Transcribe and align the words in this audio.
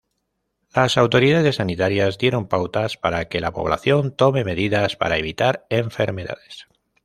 Las 0.73 0.97
autoridades 0.97 1.57
sanitarias 1.57 2.17
dieron 2.17 2.47
pautas 2.47 2.97
para 2.97 3.25
que 3.29 3.39
la 3.39 3.51
población 3.53 4.09
tome 4.15 4.43
medidas 4.43 4.95
para 4.95 5.19
evitar 5.19 5.67
enfermedades. 5.69 6.65